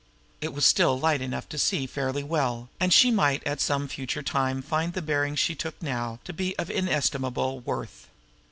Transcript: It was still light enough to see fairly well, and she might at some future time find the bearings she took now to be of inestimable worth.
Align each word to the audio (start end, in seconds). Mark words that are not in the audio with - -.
It 0.41 0.51
was 0.51 0.65
still 0.65 0.99
light 0.99 1.21
enough 1.21 1.47
to 1.49 1.59
see 1.59 1.85
fairly 1.85 2.23
well, 2.23 2.69
and 2.79 2.91
she 2.91 3.11
might 3.11 3.45
at 3.45 3.61
some 3.61 3.87
future 3.87 4.23
time 4.23 4.63
find 4.63 4.93
the 4.93 4.99
bearings 5.03 5.37
she 5.37 5.53
took 5.53 5.79
now 5.79 6.17
to 6.23 6.33
be 6.33 6.57
of 6.57 6.71
inestimable 6.71 7.59
worth. 7.59 8.07